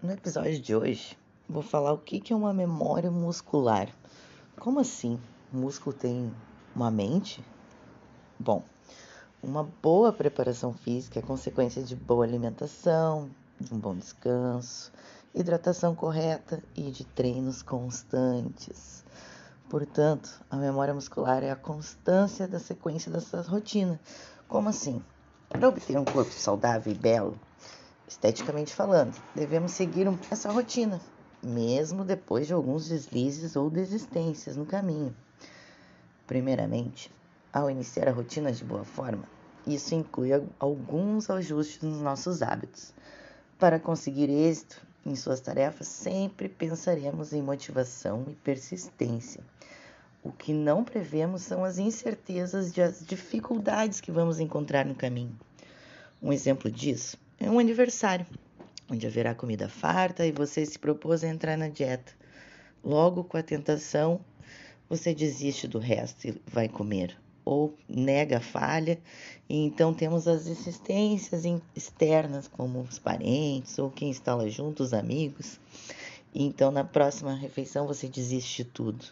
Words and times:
No 0.00 0.12
episódio 0.12 0.60
de 0.60 0.76
hoje, 0.76 1.18
vou 1.48 1.60
falar 1.60 1.92
o 1.92 1.98
que 1.98 2.32
é 2.32 2.36
uma 2.36 2.54
memória 2.54 3.10
muscular. 3.10 3.88
Como 4.56 4.78
assim? 4.78 5.20
O 5.52 5.56
músculo 5.56 5.92
tem 5.92 6.32
uma 6.72 6.88
mente? 6.88 7.44
Bom, 8.38 8.62
uma 9.42 9.64
boa 9.64 10.12
preparação 10.12 10.72
física 10.72 11.18
é 11.18 11.22
consequência 11.22 11.82
de 11.82 11.96
boa 11.96 12.24
alimentação, 12.24 13.28
de 13.58 13.74
um 13.74 13.78
bom 13.80 13.96
descanso, 13.96 14.92
hidratação 15.34 15.96
correta 15.96 16.62
e 16.76 16.92
de 16.92 17.04
treinos 17.04 17.60
constantes. 17.60 19.04
Portanto, 19.68 20.30
a 20.48 20.54
memória 20.54 20.94
muscular 20.94 21.42
é 21.42 21.50
a 21.50 21.56
constância 21.56 22.46
da 22.46 22.60
sequência 22.60 23.10
dessa 23.10 23.42
rotina. 23.42 23.98
Como 24.46 24.68
assim? 24.68 25.02
Para 25.48 25.68
obter 25.68 25.98
um 25.98 26.04
corpo 26.04 26.30
saudável 26.30 26.92
e 26.92 26.96
belo, 26.96 27.36
esteticamente 28.08 28.74
falando, 28.74 29.14
devemos 29.34 29.72
seguir 29.72 30.06
essa 30.30 30.50
rotina, 30.50 30.98
mesmo 31.42 32.04
depois 32.04 32.46
de 32.46 32.54
alguns 32.54 32.88
deslizes 32.88 33.54
ou 33.54 33.68
desistências 33.68 34.56
no 34.56 34.64
caminho. 34.64 35.14
Primeiramente, 36.26 37.12
ao 37.52 37.70
iniciar 37.70 38.08
a 38.08 38.12
rotina 38.12 38.50
de 38.50 38.64
boa 38.64 38.84
forma, 38.84 39.24
isso 39.66 39.94
inclui 39.94 40.30
alguns 40.58 41.28
ajustes 41.28 41.82
nos 41.82 42.00
nossos 42.00 42.40
hábitos. 42.40 42.94
Para 43.58 43.78
conseguir 43.78 44.30
êxito 44.30 44.80
em 45.04 45.14
suas 45.14 45.40
tarefas, 45.40 45.86
sempre 45.88 46.48
pensaremos 46.48 47.32
em 47.34 47.42
motivação 47.42 48.24
e 48.28 48.34
persistência. 48.34 49.42
O 50.22 50.32
que 50.32 50.52
não 50.52 50.82
prevemos 50.82 51.42
são 51.42 51.64
as 51.64 51.78
incertezas 51.78 52.76
e 52.76 52.80
as 52.80 53.04
dificuldades 53.04 54.00
que 54.00 54.10
vamos 54.10 54.40
encontrar 54.40 54.86
no 54.86 54.94
caminho. 54.94 55.38
Um 56.20 56.32
exemplo 56.32 56.70
disso 56.70 57.16
é 57.40 57.48
um 57.48 57.58
aniversário, 57.60 58.26
onde 58.90 59.06
haverá 59.06 59.32
comida 59.32 59.68
farta 59.68 60.26
e 60.26 60.32
você 60.32 60.66
se 60.66 60.78
propôs 60.78 61.22
a 61.22 61.28
entrar 61.28 61.56
na 61.56 61.68
dieta. 61.68 62.12
Logo, 62.82 63.22
com 63.22 63.36
a 63.36 63.42
tentação, 63.42 64.20
você 64.88 65.14
desiste 65.14 65.68
do 65.68 65.78
resto 65.78 66.26
e 66.26 66.42
vai 66.46 66.68
comer, 66.68 67.16
ou 67.44 67.76
nega 67.88 68.38
a 68.38 68.40
falha, 68.40 68.98
e 69.48 69.56
então 69.64 69.94
temos 69.94 70.26
as 70.26 70.48
existências 70.48 71.44
externas, 71.76 72.48
como 72.48 72.80
os 72.80 72.98
parentes 72.98 73.78
ou 73.78 73.88
quem 73.88 74.10
está 74.10 74.34
lá 74.34 74.48
junto, 74.48 74.82
os 74.82 74.92
amigos. 74.92 75.60
E 76.34 76.44
então, 76.44 76.72
na 76.72 76.82
próxima 76.82 77.34
refeição, 77.34 77.86
você 77.86 78.08
desiste 78.08 78.64
de 78.64 78.70
tudo. 78.70 79.04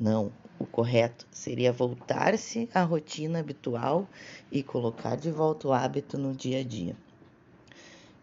Não, 0.00 0.32
o 0.58 0.64
correto 0.64 1.26
seria 1.30 1.72
voltar-se 1.72 2.68
à 2.72 2.82
rotina 2.82 3.40
habitual 3.40 4.08
e 4.50 4.62
colocar 4.62 5.16
de 5.16 5.30
volta 5.30 5.68
o 5.68 5.72
hábito 5.72 6.16
no 6.16 6.34
dia 6.34 6.60
a 6.60 6.64
dia. 6.64 6.96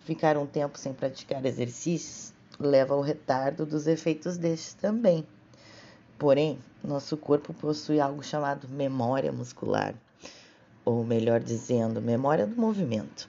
Ficar 0.05 0.37
um 0.37 0.45
tempo 0.45 0.77
sem 0.77 0.93
praticar 0.93 1.43
exercícios 1.43 2.31
leva 2.59 2.93
ao 2.93 3.01
retardo 3.01 3.65
dos 3.65 3.87
efeitos 3.87 4.37
destes 4.37 4.75
também. 4.75 5.25
Porém, 6.19 6.59
nosso 6.83 7.17
corpo 7.17 7.53
possui 7.55 7.99
algo 7.99 8.23
chamado 8.23 8.69
memória 8.69 9.31
muscular, 9.31 9.95
ou 10.85 11.03
melhor 11.03 11.39
dizendo, 11.39 11.99
memória 11.99 12.45
do 12.45 12.55
movimento. 12.55 13.27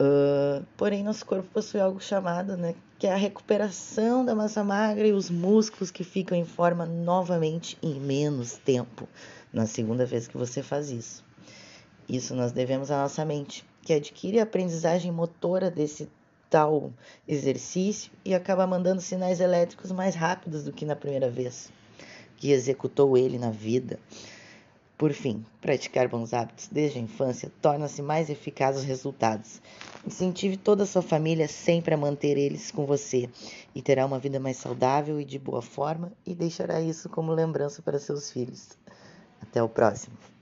Uh, 0.00 0.64
porém, 0.74 1.04
nosso 1.04 1.26
corpo 1.26 1.48
possui 1.52 1.80
algo 1.80 2.00
chamado, 2.00 2.56
né, 2.56 2.74
que 2.98 3.06
é 3.06 3.12
a 3.12 3.16
recuperação 3.16 4.24
da 4.24 4.34
massa 4.34 4.64
magra 4.64 5.06
e 5.06 5.12
os 5.12 5.28
músculos 5.28 5.90
que 5.90 6.02
ficam 6.02 6.36
em 6.36 6.46
forma 6.46 6.86
novamente 6.86 7.76
em 7.82 8.00
menos 8.00 8.54
tempo, 8.56 9.06
na 9.52 9.66
segunda 9.66 10.06
vez 10.06 10.26
que 10.26 10.38
você 10.38 10.62
faz 10.62 10.90
isso. 10.90 11.22
Isso 12.08 12.34
nós 12.34 12.52
devemos 12.52 12.90
à 12.90 13.02
nossa 13.02 13.22
mente, 13.24 13.64
que 13.84 13.92
adquire 13.92 14.40
a 14.40 14.44
aprendizagem 14.44 15.12
motora 15.12 15.70
desse 15.70 16.08
tal 16.48 16.92
exercício 17.26 18.10
e 18.24 18.34
acaba 18.34 18.66
mandando 18.66 19.00
sinais 19.00 19.40
elétricos 19.40 19.92
mais 19.92 20.14
rápidos 20.14 20.64
do 20.64 20.72
que 20.72 20.84
na 20.84 20.96
primeira 20.96 21.28
vez 21.28 21.70
que 22.36 22.50
executou 22.50 23.16
ele 23.16 23.38
na 23.38 23.50
vida. 23.50 23.98
Por 24.96 25.12
fim, 25.12 25.44
praticar 25.60 26.08
bons 26.08 26.32
hábitos 26.32 26.68
desde 26.70 26.98
a 26.98 27.02
infância 27.02 27.50
torna-se 27.60 28.00
mais 28.00 28.30
eficaz 28.30 28.76
os 28.76 28.84
resultados. 28.84 29.60
Incentive 30.06 30.56
toda 30.56 30.84
a 30.84 30.86
sua 30.86 31.02
família 31.02 31.48
sempre 31.48 31.94
a 31.94 31.96
manter 31.96 32.38
eles 32.38 32.70
com 32.70 32.86
você 32.86 33.28
e 33.74 33.82
terá 33.82 34.06
uma 34.06 34.20
vida 34.20 34.38
mais 34.38 34.56
saudável 34.56 35.20
e 35.20 35.24
de 35.24 35.38
boa 35.38 35.60
forma 35.60 36.12
e 36.24 36.34
deixará 36.34 36.80
isso 36.80 37.08
como 37.08 37.32
lembrança 37.32 37.82
para 37.82 37.98
seus 37.98 38.30
filhos. 38.30 38.78
Até 39.42 39.62
o 39.62 39.68
próximo. 39.68 40.33